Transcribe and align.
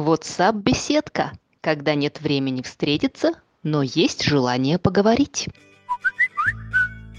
WhatsApp-беседка, 0.00 1.32
когда 1.60 1.94
нет 1.94 2.20
времени 2.20 2.62
встретиться, 2.62 3.32
но 3.62 3.82
есть 3.82 4.24
желание 4.24 4.78
поговорить. 4.78 5.48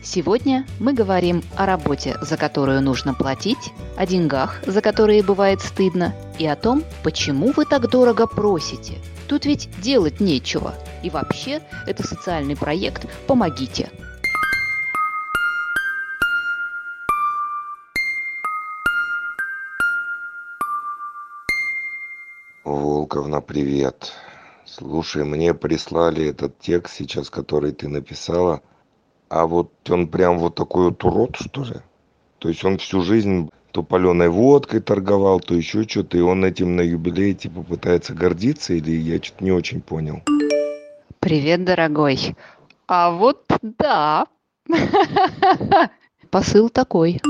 Сегодня 0.04 0.66
мы 0.80 0.94
говорим 0.94 1.44
о 1.56 1.68
работе, 1.68 2.18
за 2.22 2.38
которую 2.38 2.82
нужно 2.82 3.14
платить, 3.14 3.72
о 3.98 4.08
деньгах, 4.08 4.60
за 4.66 4.82
которые 4.82 5.22
бывает 5.22 5.62
стыдно, 5.62 6.16
и 6.40 6.48
о 6.48 6.56
том, 6.56 6.84
почему 7.04 7.52
вы 7.52 7.66
так 7.66 7.88
дорого 7.88 8.26
просите. 8.26 8.96
Тут 9.28 9.46
ведь 9.46 9.70
делать 9.80 10.20
нечего. 10.20 10.74
И 11.04 11.12
вообще, 11.12 11.62
это 11.86 12.06
социальный 12.06 12.56
проект 12.56 13.06
«Помогите». 13.28 13.92
Волковна, 22.64 23.42
привет. 23.42 24.14
Слушай, 24.66 25.24
мне 25.24 25.56
прислали 25.56 26.28
этот 26.28 26.60
текст 26.60 26.96
сейчас, 26.96 27.32
который 27.32 27.72
ты 27.72 27.88
написала. 27.88 28.62
А 29.30 29.48
вот 29.48 29.72
он 29.90 30.08
прям 30.08 30.38
вот 30.38 30.56
такой 30.56 30.86
вот 30.86 31.04
урод, 31.04 31.38
что 31.38 31.64
ли? 31.64 31.78
То 32.38 32.50
есть 32.50 32.64
он 32.64 32.78
всю 32.78 33.02
жизнь 33.02 33.50
то 33.72 33.82
паленой 33.82 34.30
водкой 34.30 34.80
торговал, 34.80 35.40
то 35.40 35.56
еще 35.56 35.88
что-то, 35.88 36.18
и 36.18 36.22
он 36.22 36.46
этим 36.46 36.76
на 36.76 36.82
юбилее 36.82 37.34
типа 37.34 37.64
пытается 37.64 38.14
гордиться, 38.14 38.74
или 38.74 38.92
я 38.92 39.22
что-то 39.24 39.44
не 39.44 39.52
очень 39.52 39.82
понял. 39.82 40.22
Привет, 41.20 41.64
дорогой. 41.66 42.36
А 42.88 43.10
вот 43.10 43.44
да. 43.80 44.28
Посыл 46.30 46.70
такой. 46.70 47.22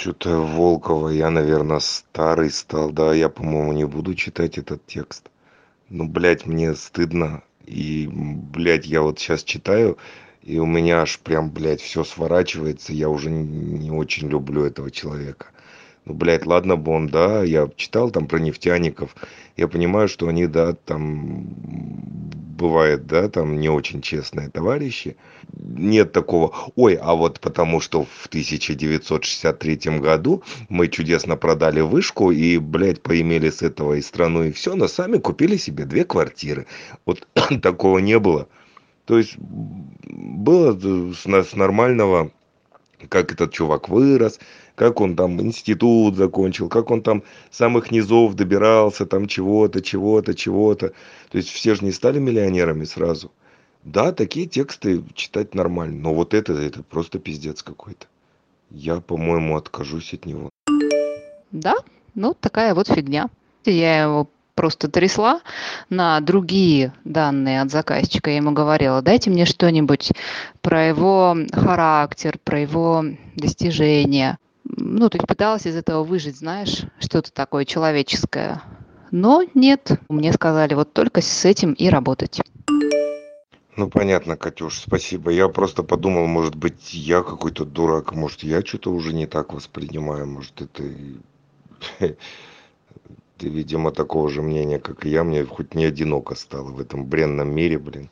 Что-то 0.00 0.40
Волкова, 0.40 1.10
я, 1.10 1.28
наверное, 1.28 1.78
старый 1.78 2.50
стал, 2.50 2.90
да, 2.90 3.12
я, 3.12 3.28
по-моему, 3.28 3.74
не 3.74 3.84
буду 3.84 4.14
читать 4.14 4.56
этот 4.56 4.86
текст. 4.86 5.28
Ну, 5.90 6.08
блядь, 6.08 6.46
мне 6.46 6.74
стыдно. 6.74 7.42
И, 7.66 8.08
блядь, 8.10 8.86
я 8.86 9.02
вот 9.02 9.18
сейчас 9.18 9.44
читаю, 9.44 9.98
и 10.40 10.58
у 10.58 10.64
меня 10.64 11.02
аж 11.02 11.18
прям, 11.18 11.50
блядь, 11.50 11.82
все 11.82 12.02
сворачивается. 12.02 12.94
Я 12.94 13.10
уже 13.10 13.28
не 13.28 13.90
очень 13.90 14.30
люблю 14.30 14.64
этого 14.64 14.90
человека. 14.90 15.48
Ну, 16.10 16.16
блядь, 16.16 16.44
ладно 16.44 16.74
бы 16.74 16.90
он, 16.90 17.06
да, 17.06 17.44
я 17.44 17.70
читал 17.76 18.10
там 18.10 18.26
про 18.26 18.40
нефтяников. 18.40 19.14
Я 19.56 19.68
понимаю, 19.68 20.08
что 20.08 20.26
они, 20.26 20.48
да, 20.48 20.72
там 20.72 21.44
бывает, 22.58 23.06
да, 23.06 23.28
там 23.28 23.60
не 23.60 23.68
очень 23.68 24.02
честные 24.02 24.48
товарищи. 24.48 25.16
Нет 25.52 26.10
такого, 26.10 26.52
ой, 26.74 26.94
а 26.94 27.14
вот 27.14 27.38
потому 27.38 27.80
что 27.80 28.04
в 28.04 28.26
1963 28.26 30.00
году 30.00 30.42
мы 30.68 30.88
чудесно 30.88 31.36
продали 31.36 31.80
вышку 31.80 32.32
и, 32.32 32.58
блядь, 32.58 33.02
поимели 33.02 33.50
с 33.50 33.62
этого 33.62 33.94
и 33.94 34.02
страну 34.02 34.42
и 34.42 34.50
все, 34.50 34.74
но 34.74 34.88
сами 34.88 35.18
купили 35.18 35.56
себе 35.56 35.84
две 35.84 36.04
квартиры. 36.04 36.66
Вот 37.06 37.28
такого 37.62 37.98
не 37.98 38.18
было. 38.18 38.48
То 39.04 39.16
есть 39.16 39.36
было 39.38 40.72
с, 40.72 41.24
с 41.24 41.54
нормального, 41.54 42.32
как 43.08 43.30
этот 43.30 43.52
чувак 43.52 43.88
вырос, 43.88 44.40
как 44.80 45.02
он 45.02 45.14
там 45.14 45.38
институт 45.42 46.16
закончил, 46.16 46.70
как 46.70 46.90
он 46.90 47.02
там 47.02 47.22
самых 47.50 47.90
низов 47.90 48.34
добирался, 48.34 49.04
там 49.04 49.26
чего-то, 49.26 49.82
чего-то, 49.82 50.34
чего-то. 50.34 50.94
То 51.30 51.36
есть 51.36 51.50
все 51.50 51.74
же 51.74 51.84
не 51.84 51.92
стали 51.92 52.18
миллионерами 52.18 52.84
сразу. 52.84 53.30
Да, 53.84 54.12
такие 54.12 54.46
тексты 54.46 55.04
читать 55.14 55.54
нормально, 55.54 56.00
но 56.00 56.14
вот 56.14 56.32
это, 56.32 56.54
это 56.54 56.82
просто 56.82 57.18
пиздец 57.18 57.62
какой-то. 57.62 58.06
Я, 58.70 59.00
по-моему, 59.02 59.58
откажусь 59.58 60.14
от 60.14 60.24
него. 60.24 60.48
Да, 61.50 61.74
ну 62.14 62.32
такая 62.32 62.74
вот 62.74 62.88
фигня. 62.88 63.28
Я 63.66 64.04
его 64.04 64.30
просто 64.54 64.88
трясла 64.88 65.42
на 65.90 66.20
другие 66.20 66.94
данные 67.04 67.60
от 67.60 67.70
заказчика. 67.70 68.30
Я 68.30 68.36
ему 68.36 68.52
говорила, 68.52 69.02
дайте 69.02 69.28
мне 69.28 69.44
что-нибудь 69.44 70.12
про 70.62 70.88
его 70.88 71.36
характер, 71.52 72.38
про 72.42 72.60
его 72.60 73.04
достижения. 73.36 74.38
Ну, 74.76 75.08
то 75.08 75.16
есть 75.16 75.26
пыталась 75.26 75.66
из 75.66 75.76
этого 75.76 76.04
выжить, 76.04 76.38
знаешь, 76.38 76.84
что-то 76.98 77.32
такое 77.32 77.64
человеческое. 77.64 78.62
Но 79.10 79.44
нет, 79.54 80.00
мне 80.08 80.32
сказали, 80.32 80.74
вот 80.74 80.92
только 80.92 81.20
с 81.20 81.44
этим 81.44 81.72
и 81.72 81.88
работать. 81.88 82.40
Ну, 83.76 83.88
понятно, 83.88 84.36
Катюш, 84.36 84.78
спасибо. 84.78 85.30
Я 85.30 85.48
просто 85.48 85.82
подумал, 85.82 86.26
может 86.26 86.54
быть, 86.54 86.92
я 86.92 87.22
какой-то 87.22 87.64
дурак, 87.64 88.14
может, 88.14 88.42
я 88.42 88.60
что-то 88.62 88.92
уже 88.92 89.12
не 89.12 89.26
так 89.26 89.52
воспринимаю, 89.54 90.26
может, 90.26 90.60
это 90.60 90.82
ты, 93.38 93.48
видимо, 93.48 93.90
такого 93.90 94.28
же 94.28 94.42
мнения, 94.42 94.78
как 94.78 95.06
и 95.06 95.08
я, 95.08 95.24
мне 95.24 95.44
хоть 95.44 95.74
не 95.74 95.86
одиноко 95.86 96.34
стало 96.34 96.70
в 96.70 96.80
этом 96.80 97.06
бренном 97.06 97.54
мире, 97.54 97.78
блин. 97.78 98.10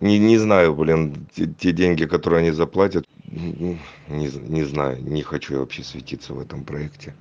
Не, 0.00 0.18
не 0.18 0.38
знаю, 0.38 0.74
блин, 0.74 1.26
те, 1.34 1.46
те 1.46 1.72
деньги, 1.72 2.06
которые 2.06 2.40
они 2.40 2.50
заплатят, 2.50 3.04
не, 3.26 3.78
не 4.08 4.64
знаю, 4.64 5.02
не 5.02 5.22
хочу 5.22 5.54
я 5.54 5.60
вообще 5.60 5.82
светиться 5.82 6.34
в 6.34 6.40
этом 6.40 6.64
проекте. 6.64 7.14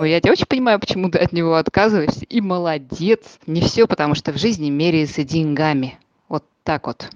Я 0.00 0.20
тебя 0.20 0.32
очень 0.32 0.46
понимаю, 0.46 0.78
почему 0.78 1.10
ты 1.10 1.18
от 1.18 1.32
него 1.32 1.54
отказываешься. 1.54 2.24
И 2.26 2.40
молодец. 2.40 3.38
Не 3.46 3.62
все, 3.62 3.86
потому 3.86 4.14
что 4.14 4.32
в 4.32 4.36
жизни 4.36 4.68
меряется 4.68 5.24
деньгами. 5.24 5.98
Вот 6.28 6.44
так 6.64 6.86
вот. 6.86 7.10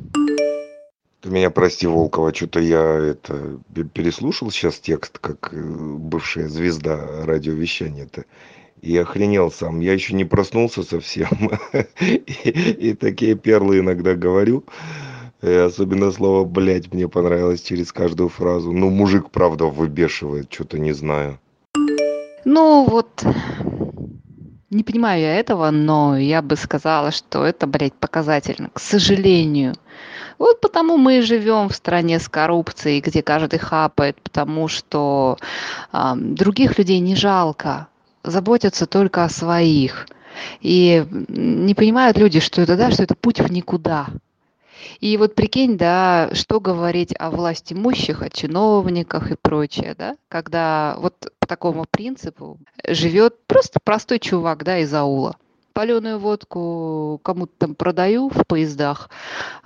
Ты 1.21 1.29
меня 1.29 1.51
прости, 1.51 1.87
Волкова, 1.87 2.35
что-то 2.35 2.61
я 2.61 2.81
это 2.81 3.59
переслушал 3.93 4.51
сейчас 4.51 4.81
текст, 4.81 5.19
как 5.19 5.53
э, 5.53 5.61
бывшая 5.61 6.49
звезда 6.49 7.27
радиовещания-то 7.27 8.25
и 8.81 8.97
охренел 8.97 9.51
сам. 9.51 9.81
Я 9.81 9.93
еще 9.93 10.15
не 10.15 10.25
проснулся 10.25 10.83
совсем. 10.83 11.29
и, 12.01 12.97
такие 12.99 13.35
перлы 13.35 13.81
иногда 13.81 14.15
говорю. 14.15 14.65
И 15.43 15.51
особенно 15.51 16.13
слово 16.13 16.45
«блядь» 16.45 16.93
мне 16.93 17.09
понравилось 17.09 17.63
через 17.63 17.93
каждую 17.93 18.29
фразу. 18.29 18.73
Ну, 18.73 18.91
мужик, 18.91 19.31
правда, 19.31 19.65
выбешивает, 19.65 20.53
что-то 20.53 20.79
не 20.79 20.93
знаю. 20.93 21.39
Ну, 22.45 22.87
вот... 22.89 23.25
Не 24.71 24.85
понимаю 24.85 25.21
я 25.21 25.35
этого, 25.35 25.71
но 25.71 26.17
я 26.17 26.43
бы 26.43 26.55
сказала, 26.55 27.11
что 27.11 27.45
это, 27.45 27.67
блядь, 27.67 27.95
показательно, 27.95 28.71
к 28.73 28.79
сожалению. 28.79 29.75
Вот 30.39 30.61
потому 30.61 30.97
мы 30.97 31.19
и 31.19 31.23
живем 31.23 31.69
в 31.69 31.75
стране 31.75 32.21
с 32.21 32.29
коррупцией, 32.29 33.01
где 33.01 33.21
каждый 33.21 33.59
хапает, 33.59 34.21
потому 34.23 34.69
что 34.69 35.39
э, 35.93 36.13
других 36.15 36.79
людей 36.79 37.01
не 37.01 37.17
жалко 37.17 37.89
заботятся 38.23 38.87
только 38.87 39.25
о 39.25 39.29
своих. 39.29 40.07
И 40.61 41.05
не 41.29 41.75
понимают 41.75 42.17
люди, 42.17 42.41
что 42.41 42.63
это, 42.63 42.77
да, 42.77 42.91
что 42.91 43.03
это 43.03 43.15
путь 43.15 43.41
в 43.41 43.51
никуда. 43.51 44.07
И 45.01 45.17
вот 45.17 45.35
прикинь, 45.35 45.77
да, 45.77 46.31
что 46.33 46.61
говорить 46.61 47.15
о 47.19 47.31
власти 47.31 47.75
имущих, 47.75 48.23
о 48.23 48.31
чиновниках 48.31 49.31
и 49.31 49.37
прочее, 49.37 49.95
да, 49.97 50.17
когда 50.29 50.97
вот 50.99 51.33
по 51.39 51.47
такому 51.47 51.85
принципу 51.91 52.59
живет 52.87 53.37
просто 53.47 53.81
простой 53.83 54.19
чувак, 54.19 54.65
да, 54.65 54.79
из 54.79 54.93
аула. 54.93 55.37
Паленую 55.73 56.19
водку 56.19 57.21
кому-то 57.23 57.53
там 57.59 57.75
продаю 57.75 58.29
в 58.29 58.45
поездах, 58.47 59.09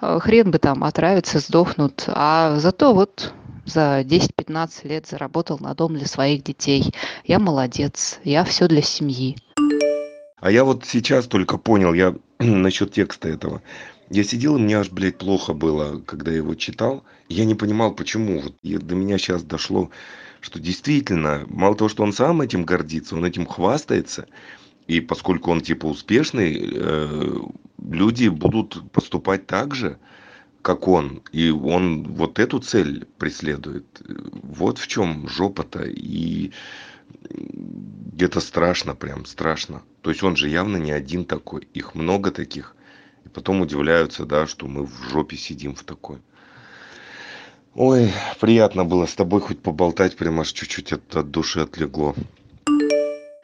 э, 0.01 0.19
хрен 0.21 0.51
бы 0.51 0.59
там 0.59 0.85
отравятся, 0.85 1.39
сдохнут, 1.39 2.05
а 2.09 2.57
зато 2.57 2.93
вот 2.93 3.33
за 3.65 4.03
10-15 4.03 4.87
лет 4.89 5.07
заработал 5.07 5.59
на 5.59 5.75
дом 5.75 5.95
для 5.95 6.07
своих 6.07 6.43
детей. 6.43 6.93
Я 7.25 7.39
молодец, 7.39 8.21
я 8.25 8.45
все 8.45 8.69
для 8.69 8.83
семьи. 8.83 9.37
А 10.41 10.51
я 10.51 10.65
вот 10.65 10.85
сейчас 10.85 11.27
только 11.27 11.57
понял, 11.57 11.95
я 11.95 12.15
насчет 12.39 12.93
текста 12.93 13.29
этого. 13.29 13.63
Я 14.11 14.25
сидел, 14.25 14.57
и 14.57 14.61
мне 14.61 14.79
аж, 14.79 14.91
блядь, 14.91 15.19
плохо 15.19 15.55
было, 15.55 16.01
когда 16.01 16.31
я 16.31 16.39
его 16.39 16.55
читал. 16.55 17.05
Я 17.29 17.45
не 17.45 17.55
понимал, 17.55 17.95
почему. 17.95 18.41
Вот 18.41 18.55
и 18.63 18.77
до 18.77 18.95
меня 18.95 19.19
сейчас 19.19 19.43
дошло, 19.43 19.91
что 20.41 20.61
действительно, 20.61 21.45
мало 21.49 21.75
того, 21.75 21.89
что 21.89 22.03
он 22.03 22.13
сам 22.13 22.41
этим 22.41 22.65
гордится, 22.65 23.17
он 23.17 23.25
этим 23.25 23.47
хвастается. 23.47 24.27
И 24.87 25.01
поскольку 25.01 25.51
он 25.51 25.63
типа 25.63 25.87
успешный, 25.87 26.71
э, 26.73 27.39
люди 27.79 28.29
будут 28.29 28.91
поступать 28.93 29.47
так 29.47 29.75
же 29.75 29.99
как 30.65 30.89
он. 30.89 31.23
И 31.31 31.51
он 31.51 32.05
вот 32.15 32.39
эту 32.39 32.59
цель 32.59 33.07
преследует. 33.19 34.03
Вот 34.43 34.79
в 34.79 34.87
чем 34.87 35.29
жопа-то. 35.29 35.85
И 35.85 36.53
где-то 37.31 38.41
страшно, 38.41 38.95
прям 38.95 39.27
страшно. 39.27 39.83
То 40.01 40.11
есть 40.11 40.23
он 40.23 40.37
же 40.37 40.49
явно 40.49 40.79
не 40.79 40.91
один 40.91 41.27
такой. 41.27 41.69
Их 41.75 41.95
много 41.95 42.31
таких. 42.31 42.74
Потом 43.35 43.61
удивляются, 43.61 44.25
да, 44.25 44.47
что 44.47 44.67
мы 44.67 44.87
в 44.87 45.11
жопе 45.11 45.37
сидим 45.37 45.75
в 45.75 45.83
такой. 45.83 46.19
Ой, 47.75 48.13
приятно 48.41 48.85
было 48.85 49.07
с 49.07 49.15
тобой 49.15 49.41
хоть 49.41 49.61
поболтать, 49.61 50.17
прям 50.17 50.41
аж 50.41 50.53
чуть-чуть 50.53 50.93
от, 50.93 51.17
от 51.17 51.31
души 51.31 51.61
отлегло. 51.61 52.15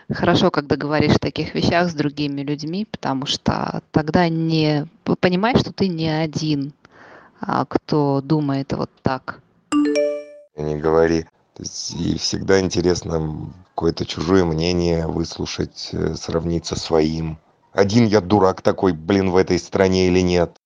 Хорошо, 0.08 0.50
когда 0.50 0.76
говоришь 0.76 1.16
о 1.16 1.19
таких 1.19 1.54
вещах 1.54 1.90
с 1.90 1.94
другими 1.94 2.42
людьми, 2.42 2.87
потому 2.90 3.26
что 3.26 3.82
тогда 3.90 4.28
не 4.28 4.87
понимаешь, 5.20 5.60
что 5.60 5.72
ты 5.72 5.88
не 5.88 6.08
один 6.08 6.72
а, 7.40 7.64
кто 7.64 8.20
думает 8.20 8.72
вот 8.72 8.90
так. 9.02 9.40
Не 10.56 10.76
говори. 10.76 11.26
И 11.58 12.16
всегда 12.16 12.60
интересно 12.60 13.52
какое-то 13.75 14.04
чужое 14.06 14.44
мнение 14.44 15.06
выслушать, 15.06 15.90
э, 15.93 16.14
сравнить 16.14 16.66
со 16.66 16.78
своим. 16.78 17.38
Один 17.72 18.06
я 18.06 18.20
дурак 18.20 18.62
такой, 18.62 18.93
блин, 18.93 19.31
в 19.31 19.37
этой 19.37 19.58
стране 19.58 20.08
или 20.08 20.20
нет? 20.20 20.56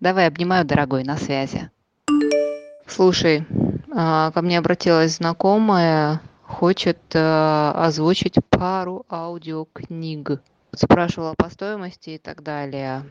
Давай, 0.00 0.26
обнимаю, 0.26 0.64
дорогой, 0.64 1.02
на 1.02 1.16
связи. 1.16 1.70
Слушай, 2.86 3.46
а, 3.92 4.30
ко 4.32 4.42
мне 4.42 4.58
обратилась 4.58 5.16
знакомая, 5.16 6.20
хочет 6.42 6.98
э, 7.14 7.72
озвучить 7.74 8.36
пару 8.50 9.04
аудиокниг. 9.10 10.40
Спрашивала 10.74 11.34
по 11.36 11.50
стоимости 11.50 12.10
и 12.10 12.18
так 12.18 12.42
далее. 12.42 13.04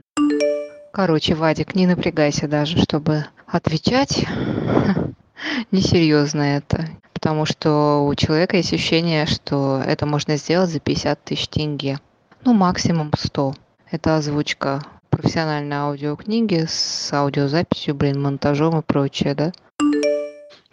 Короче, 0.92 1.34
Вадик, 1.34 1.76
не 1.76 1.88
напрягайся 1.88 2.48
даже, 2.48 2.78
чтобы 2.78 3.26
отвечать. 3.48 4.26
Несерьезно 5.72 6.58
это. 6.58 6.88
Потому 7.14 7.46
что 7.46 8.06
у 8.06 8.14
человека 8.16 8.58
есть 8.58 8.74
ощущение, 8.74 9.26
что 9.26 9.82
это 9.86 10.06
можно 10.06 10.38
сделать 10.38 10.70
за 10.70 10.80
50 10.80 11.24
тысяч 11.24 11.48
тенге. 11.48 12.00
Ну, 12.46 12.52
максимум 12.54 13.10
100. 13.18 13.56
Это 13.90 14.18
озвучка 14.18 14.82
профессиональной 15.10 15.78
аудиокниги 15.78 16.66
с 16.68 17.14
аудиозаписью, 17.14 17.96
блин, 17.96 18.22
монтажом 18.22 18.80
и 18.80 18.82
прочее, 18.82 19.34
да? 19.34 19.54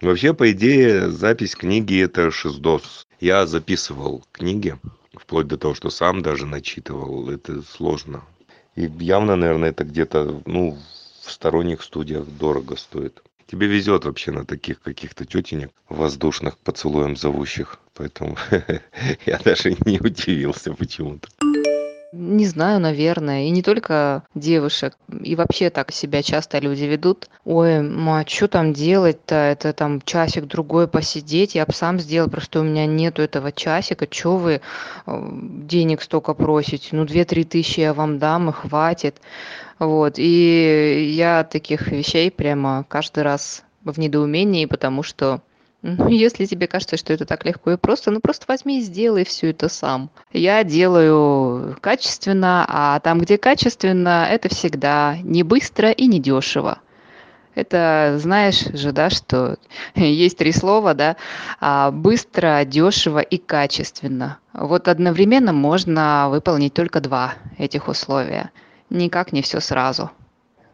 Вообще, 0.01 0.35
по 0.35 0.51
идее, 0.51 1.11
запись 1.11 1.55
книги 1.55 2.03
это 2.03 2.33
шиздос. 2.33 3.07
Я 3.21 3.47
записывал 3.47 4.25
книги, 4.33 4.79
вплоть 5.15 5.47
до 5.47 5.59
того, 5.59 5.75
что 5.75 5.91
сам 5.91 6.23
даже 6.23 6.45
начитывал. 6.45 7.31
Это 7.31 7.63
сложно. 7.63 8.25
И 8.75 8.91
явно, 8.99 9.37
наверное, 9.37 9.71
это 9.71 9.85
где-то, 9.85 10.43
ну, 10.47 10.77
в 11.23 11.31
сторонних 11.31 11.83
студиях 11.83 12.25
дорого 12.27 12.77
стоит. 12.77 13.23
Тебе 13.51 13.67
везет 13.67 14.05
вообще 14.05 14.31
на 14.31 14.47
таких 14.47 14.81
каких-то 14.81 15.25
тетенек 15.25 15.73
воздушных 15.89 16.57
поцелуем 16.59 17.17
зовущих. 17.17 17.81
Поэтому 17.95 18.37
я 19.27 19.39
даже 19.39 19.75
не 19.87 19.99
удивился 19.99 20.73
почему-то. 20.73 21.29
Не 22.13 22.45
знаю, 22.47 22.81
наверное. 22.81 23.45
И 23.45 23.51
не 23.51 23.63
только 23.63 24.25
девушек. 24.35 24.97
И 25.23 25.37
вообще 25.37 25.71
так 25.71 25.93
себя 25.93 26.23
часто 26.23 26.59
люди 26.59 26.85
ведут. 26.85 27.29
Ой, 27.45 27.83
ма, 27.83 28.25
что 28.27 28.49
там 28.49 28.73
делать-то? 28.73 29.37
Это 29.37 29.73
там 29.73 30.01
часик-другой 30.01 30.89
посидеть. 30.89 31.55
Я 31.55 31.67
бы 31.67 31.73
сам 31.73 32.01
сделал, 32.01 32.29
просто 32.29 32.61
у 32.61 32.65
меня 32.65 32.87
нету 32.87 33.23
этого 33.23 33.53
часика. 33.53 34.09
Чё 34.09 34.37
вы 34.37 34.61
э, 35.07 35.29
денег 35.33 36.03
столько 36.03 36.35
просите? 36.35 36.89
Ну, 36.97 37.05
две-три 37.05 37.45
тысячи 37.45 37.81
я 37.81 37.95
вам 37.95 38.19
дам, 38.19 38.51
и 38.51 38.53
хватит. 38.53 39.21
Вот. 39.79 40.15
И 40.17 41.13
я 41.17 41.45
таких 41.45 41.89
вещей 41.89 42.33
прямо 42.33 42.85
каждый 42.89 43.23
раз 43.23 43.63
в 43.85 43.99
недоумении, 44.01 44.67
потому 44.67 45.05
что 45.05 45.43
ну, 45.83 46.09
если 46.09 46.45
тебе 46.45 46.67
кажется, 46.67 46.97
что 46.97 47.13
это 47.13 47.25
так 47.25 47.45
легко 47.45 47.73
и 47.73 47.77
просто, 47.77 48.11
ну 48.11 48.21
просто 48.21 48.45
возьми 48.49 48.79
и 48.79 48.83
сделай 48.83 49.25
все 49.25 49.51
это 49.51 49.69
сам. 49.69 50.11
Я 50.33 50.63
делаю 50.63 51.77
качественно, 51.81 52.67
а 52.69 53.01
там, 53.01 53.21
где 53.21 53.39
качественно, 53.39 54.27
это 54.29 54.49
всегда 54.51 55.17
не 55.23 55.43
быстро 55.43 55.91
и 55.91 56.07
не 56.07 56.21
дешево. 56.21 56.81
Это 57.55 58.17
знаешь 58.19 58.61
же, 58.75 58.93
да, 58.93 59.11
что 59.11 59.57
есть 59.95 60.37
три 60.37 60.53
слова, 60.53 60.95
да, 60.95 61.17
а, 61.61 61.91
быстро, 61.91 62.65
дешево 62.65 63.21
и 63.21 63.39
качественно. 63.39 64.39
Вот 64.53 64.87
одновременно 64.87 65.53
можно 65.53 66.29
выполнить 66.29 66.75
только 66.75 67.01
два 67.01 67.35
этих 67.59 67.89
условия. 67.89 68.51
Никак 68.91 69.33
не 69.33 69.41
все 69.41 69.61
сразу. 69.61 70.11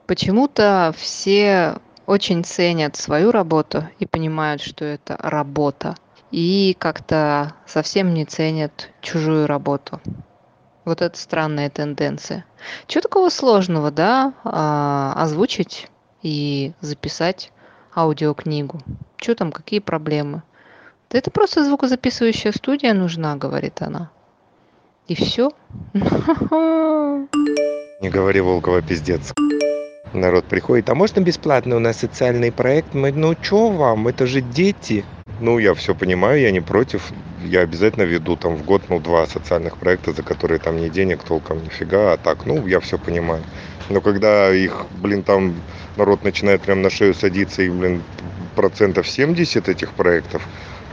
Почему-то 0.07 0.95
все 0.97 1.79
очень 2.07 2.45
ценят 2.45 2.97
свою 2.97 3.33
работу 3.33 3.85
и 3.99 4.07
понимают, 4.07 4.63
что 4.63 4.85
это 4.85 5.17
работа. 5.19 5.97
И 6.31 6.77
как-то 6.79 7.55
совсем 7.67 8.15
не 8.15 8.25
ценят 8.25 8.91
чужую 9.01 9.47
работу. 9.47 10.01
Вот 10.85 11.03
это 11.03 11.19
странная 11.19 11.69
тенденция. 11.69 12.45
Чего 12.87 13.03
такого 13.03 13.29
сложного, 13.29 13.91
да, 13.91 14.35
а, 14.45 15.15
озвучить 15.17 15.89
и 16.23 16.73
записать 16.81 17.53
аудиокнигу? 17.95 18.81
Что 19.17 19.35
там, 19.35 19.51
какие 19.51 19.81
проблемы? 19.81 20.43
Да 21.11 21.19
это 21.19 21.31
просто 21.31 21.65
звукозаписывающая 21.65 22.53
студия 22.53 22.95
нужна, 22.95 23.37
говорит 23.37 23.83
она. 23.83 24.11
И 25.09 25.15
все. 25.15 25.51
Не 28.01 28.11
говори 28.11 28.41
Волкова 28.41 28.83
пиздец 28.83 29.33
народ 30.13 30.47
приходит, 30.47 30.89
а 30.91 30.95
можно 30.95 31.21
бесплатно, 31.21 31.77
у 31.77 31.81
нас 31.81 31.99
социальный 31.99 32.53
проект, 32.53 32.95
мы, 32.95 33.13
ну 33.13 33.35
что 33.41 33.71
вам, 33.71 34.09
это 34.09 34.27
же 34.27 34.41
дети. 34.41 35.05
Ну, 35.39 35.59
я 35.59 35.75
все 35.75 35.95
понимаю, 35.95 36.41
я 36.41 36.51
не 36.51 36.61
против. 36.61 37.13
Я 37.45 37.61
обязательно 37.61 38.05
веду 38.05 38.37
там 38.37 38.57
в 38.57 38.65
год, 38.65 38.83
ну, 38.89 39.01
два 39.01 39.27
социальных 39.27 39.77
проекта, 39.77 40.13
за 40.13 40.23
которые 40.23 40.59
там 40.59 40.81
ни 40.81 40.89
денег 40.89 41.23
толком, 41.25 41.63
нифига, 41.63 42.15
а 42.15 42.17
так, 42.17 42.47
ну, 42.47 42.67
я 42.67 42.81
все 42.81 42.97
понимаю. 42.97 43.43
Но 43.91 44.01
когда 44.01 44.53
их, 44.55 44.87
блин, 45.03 45.23
там 45.23 45.55
народ 45.97 46.25
начинает 46.25 46.63
прям 46.63 46.81
на 46.81 46.89
шею 46.89 47.15
садиться, 47.15 47.63
и, 47.63 47.69
блин, 47.69 48.03
процентов 48.55 49.07
70 49.09 49.69
этих 49.69 49.93
проектов, 49.93 50.43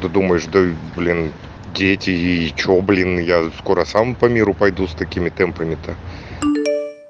ты 0.02 0.10
думаешь, 0.10 0.46
да, 0.46 0.60
блин, 0.98 1.32
дети, 1.74 2.10
и 2.10 2.54
чё, 2.54 2.82
блин, 2.82 3.20
я 3.20 3.50
скоро 3.60 3.86
сам 3.86 4.16
по 4.16 4.26
миру 4.26 4.54
пойду 4.54 4.88
с 4.88 4.94
такими 4.94 5.30
темпами-то. 5.30 5.96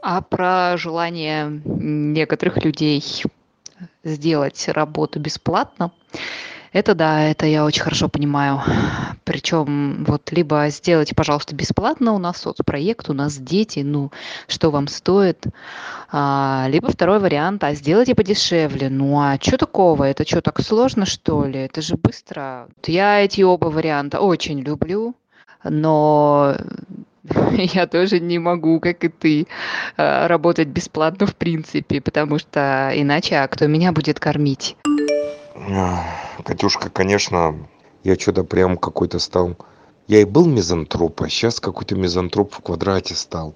А 0.05 0.19
про 0.19 0.75
желание 0.75 1.61
некоторых 1.63 2.61
людей 2.61 3.01
сделать 4.03 4.67
работу 4.67 5.17
бесплатно, 5.17 5.93
это 6.73 6.93
да, 6.93 7.21
это 7.21 7.45
я 7.45 7.63
очень 7.63 7.83
хорошо 7.83 8.09
понимаю. 8.09 8.61
Причем 9.23 10.03
вот 10.03 10.29
либо 10.33 10.67
сделайте, 10.67 11.15
пожалуйста, 11.15 11.55
бесплатно, 11.55 12.11
у 12.11 12.17
нас 12.17 12.35
соцпроект, 12.41 13.09
у 13.09 13.13
нас 13.13 13.37
дети, 13.37 13.79
ну, 13.79 14.11
что 14.49 14.71
вам 14.71 14.89
стоит. 14.89 15.45
А, 16.11 16.65
либо 16.67 16.91
второй 16.91 17.19
вариант, 17.19 17.63
а 17.63 17.73
сделайте 17.73 18.13
подешевле. 18.13 18.89
Ну, 18.89 19.17
а 19.21 19.37
что 19.39 19.55
такого? 19.55 20.03
Это 20.03 20.27
что, 20.27 20.41
так 20.41 20.59
сложно, 20.61 21.05
что 21.05 21.45
ли? 21.45 21.59
Это 21.59 21.81
же 21.81 21.95
быстро. 21.95 22.67
Я 22.87 23.23
эти 23.23 23.41
оба 23.41 23.67
варианта 23.67 24.19
очень 24.19 24.59
люблю, 24.59 25.15
но 25.63 26.57
я 27.51 27.87
тоже 27.87 28.19
не 28.19 28.39
могу, 28.39 28.79
как 28.79 29.03
и 29.03 29.09
ты, 29.09 29.47
э, 29.97 30.27
работать 30.27 30.67
бесплатно 30.67 31.25
в 31.25 31.35
принципе, 31.35 32.01
потому 32.01 32.39
что 32.39 32.91
иначе 32.93 33.35
а 33.37 33.47
кто 33.47 33.67
меня 33.67 33.91
будет 33.91 34.19
кормить? 34.19 34.75
Катюшка, 36.43 36.89
конечно, 36.89 37.67
я 38.03 38.15
что-то 38.15 38.43
прям 38.43 38.77
какой-то 38.77 39.19
стал... 39.19 39.57
Я 40.07 40.19
и 40.19 40.25
был 40.25 40.45
мизантроп, 40.47 41.21
а 41.21 41.29
сейчас 41.29 41.61
какой-то 41.61 41.95
мизантроп 41.95 42.53
в 42.53 42.59
квадрате 42.59 43.15
стал. 43.15 43.55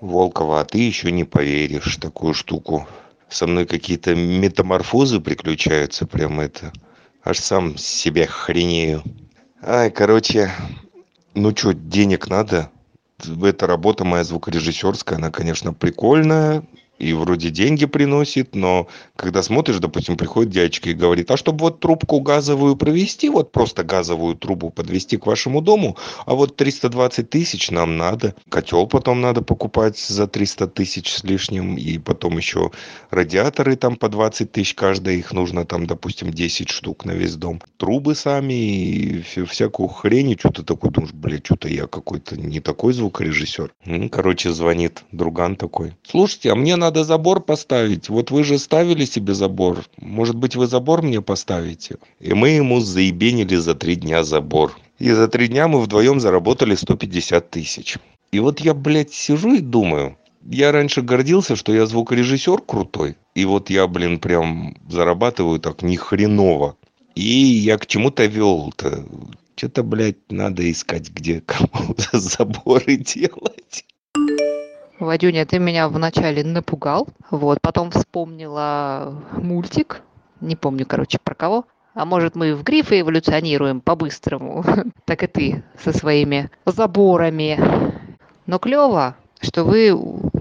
Волкова, 0.00 0.60
а 0.60 0.64
ты 0.64 0.78
еще 0.78 1.10
не 1.10 1.24
поверишь 1.24 1.96
такую 1.96 2.34
штуку. 2.34 2.86
Со 3.28 3.48
мной 3.48 3.66
какие-то 3.66 4.14
метаморфозы 4.14 5.18
приключаются, 5.18 6.06
прям 6.06 6.38
это. 6.38 6.72
Аж 7.24 7.40
сам 7.40 7.76
себя 7.76 8.28
хренею. 8.28 9.02
Ай, 9.60 9.90
короче, 9.90 10.52
ну 11.34 11.56
что, 11.56 11.72
денег 11.72 12.28
надо. 12.28 12.70
Эта 13.42 13.66
работа 13.66 14.04
моя 14.04 14.24
звукорежиссерская, 14.24 15.18
она, 15.18 15.30
конечно, 15.30 15.72
прикольная, 15.72 16.64
и 17.00 17.14
вроде 17.14 17.50
деньги 17.50 17.86
приносит, 17.86 18.54
но 18.54 18.86
когда 19.16 19.42
смотришь, 19.42 19.78
допустим, 19.78 20.16
приходит 20.16 20.52
дядечка 20.52 20.90
и 20.90 20.94
говорит, 20.94 21.30
а 21.30 21.36
чтобы 21.36 21.60
вот 21.60 21.80
трубку 21.80 22.20
газовую 22.20 22.76
провести, 22.76 23.30
вот 23.30 23.52
просто 23.52 23.82
газовую 23.84 24.36
трубу 24.36 24.70
подвести 24.70 25.16
к 25.16 25.26
вашему 25.26 25.62
дому, 25.62 25.96
а 26.26 26.34
вот 26.34 26.56
320 26.56 27.30
тысяч 27.30 27.70
нам 27.70 27.96
надо, 27.96 28.34
котел 28.50 28.86
потом 28.86 29.20
надо 29.20 29.40
покупать 29.40 29.98
за 29.98 30.26
300 30.26 30.66
тысяч 30.68 31.12
с 31.12 31.24
лишним, 31.24 31.76
и 31.76 31.98
потом 31.98 32.36
еще 32.36 32.70
радиаторы 33.10 33.76
там 33.76 33.96
по 33.96 34.08
20 34.08 34.52
тысяч 34.52 34.74
каждая, 34.74 35.14
их 35.14 35.32
нужно 35.32 35.64
там, 35.64 35.86
допустим, 35.86 36.30
10 36.30 36.68
штук 36.68 37.06
на 37.06 37.12
весь 37.12 37.36
дом, 37.36 37.62
трубы 37.78 38.14
сами 38.14 38.52
и 38.52 39.22
всякую 39.22 39.88
хрень, 39.88 40.30
и 40.30 40.38
что-то 40.38 40.62
такой 40.62 40.90
думаешь, 40.90 41.14
блядь, 41.14 41.46
что-то 41.46 41.68
я 41.68 41.86
какой-то 41.86 42.38
не 42.38 42.60
такой 42.60 42.92
звукорежиссер. 42.92 43.72
Короче, 44.10 44.52
звонит 44.52 45.02
друган 45.12 45.56
такой, 45.56 45.94
слушайте, 46.02 46.52
а 46.52 46.54
мне 46.54 46.76
надо 46.76 46.89
надо 46.90 47.04
забор 47.04 47.40
поставить. 47.40 48.08
Вот 48.08 48.32
вы 48.32 48.42
же 48.42 48.58
ставили 48.58 49.04
себе 49.04 49.32
забор. 49.32 49.84
Может 49.98 50.34
быть, 50.34 50.56
вы 50.56 50.66
забор 50.66 51.02
мне 51.02 51.22
поставите? 51.22 51.98
И 52.18 52.34
мы 52.34 52.48
ему 52.48 52.80
заебенили 52.80 53.54
за 53.54 53.76
три 53.76 53.94
дня 53.94 54.24
забор. 54.24 54.76
И 54.98 55.12
за 55.12 55.28
три 55.28 55.46
дня 55.46 55.68
мы 55.68 55.80
вдвоем 55.80 56.18
заработали 56.18 56.74
150 56.74 57.48
тысяч. 57.48 57.98
И 58.32 58.40
вот 58.40 58.58
я, 58.58 58.74
блядь, 58.74 59.12
сижу 59.12 59.54
и 59.54 59.60
думаю, 59.60 60.16
я 60.44 60.72
раньше 60.72 61.02
гордился, 61.02 61.54
что 61.54 61.72
я 61.72 61.86
звукорежиссер 61.86 62.62
крутой. 62.66 63.16
И 63.36 63.44
вот 63.44 63.70
я, 63.70 63.86
блин, 63.86 64.18
прям 64.18 64.76
зарабатываю 64.88 65.60
так 65.60 65.82
ни 65.82 65.94
хреново. 65.94 66.76
И 67.14 67.22
я 67.22 67.78
к 67.78 67.86
чему-то 67.86 68.24
вел-то. 68.26 69.06
Что-то, 69.54 69.84
блядь, 69.84 70.32
надо 70.32 70.68
искать, 70.68 71.10
где 71.10 71.40
кому 71.40 71.94
заборы 72.12 72.96
делать. 72.96 73.84
Вадюня, 75.00 75.46
ты 75.46 75.58
меня 75.58 75.88
вначале 75.88 76.44
напугал, 76.44 77.08
вот, 77.30 77.62
потом 77.62 77.90
вспомнила 77.90 79.18
мультик, 79.32 80.02
не 80.42 80.56
помню, 80.56 80.84
короче, 80.84 81.18
про 81.18 81.34
кого. 81.34 81.64
А 81.94 82.04
может, 82.04 82.36
мы 82.36 82.54
в 82.54 82.62
грифы 82.62 83.00
эволюционируем 83.00 83.80
по-быстрому, 83.80 84.62
так 85.06 85.22
и 85.22 85.26
ты 85.26 85.64
со 85.82 85.96
своими 85.96 86.50
заборами. 86.66 87.58
Но 88.44 88.58
клево, 88.58 89.16
что 89.40 89.64
вы, 89.64 89.98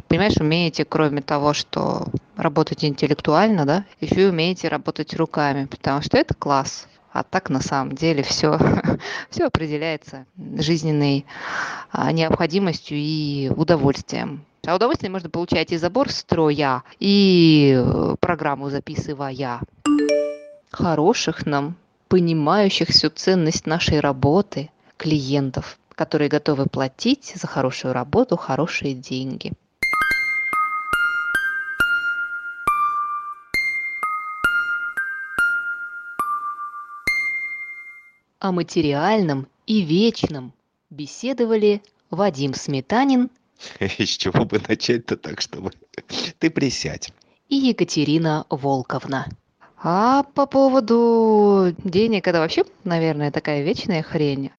понимаешь, 0.10 0.36
умеете, 0.38 0.84
кроме 0.84 1.22
того, 1.22 1.54
что 1.54 2.08
работать 2.36 2.84
интеллектуально, 2.84 3.66
да, 3.66 3.86
еще 4.02 4.24
и 4.24 4.30
умеете 4.30 4.68
работать 4.68 5.16
руками, 5.16 5.66
потому 5.66 6.02
что 6.02 6.18
это 6.18 6.34
класс. 6.34 6.90
А 7.14 7.24
так 7.24 7.50
на 7.50 7.62
самом 7.62 7.96
деле 7.96 8.24
все, 8.24 8.60
все 9.30 9.46
определяется 9.46 10.26
жизненной 10.38 11.26
а, 11.92 12.12
необходимостью 12.12 12.98
и 13.00 13.50
удовольствием. 13.56 14.46
А 14.66 14.76
удовольствие 14.76 15.10
можно 15.10 15.30
получать 15.30 15.72
и 15.72 15.78
забор 15.78 16.10
строя, 16.10 16.84
и 17.00 17.74
э, 17.76 18.16
программу 18.20 18.70
записывая. 18.70 19.62
Хороших 20.72 21.46
нам, 21.46 21.76
понимающих 22.08 22.90
всю 22.90 23.10
ценность 23.10 23.66
нашей 23.66 24.00
работы, 24.00 24.70
клиентов, 24.98 25.80
которые 25.96 26.30
готовы 26.30 26.66
платить 26.66 27.34
за 27.36 27.48
хорошую 27.48 27.94
работу 27.94 28.36
хорошие 28.36 28.94
деньги. 28.94 29.54
О 38.40 38.52
материальном 38.52 39.48
и 39.66 39.82
вечном 39.82 40.54
беседовали 40.90 41.82
Вадим 42.10 42.54
Сметанин 42.54 43.30
С 43.80 44.18
чего 44.18 44.46
бы 44.46 44.62
начать-то 44.68 45.18
так, 45.18 45.42
чтобы... 45.42 45.72
Ты 46.40 46.50
присядь. 46.50 47.12
и 47.50 47.56
Екатерина 47.56 48.46
Волковна. 48.50 49.28
А 49.82 50.24
по 50.24 50.46
поводу 50.46 51.74
денег, 51.84 52.28
это 52.28 52.40
вообще, 52.40 52.64
наверное, 52.84 53.32
такая 53.32 53.64
вечная 53.64 54.04
хрень. 54.04 54.52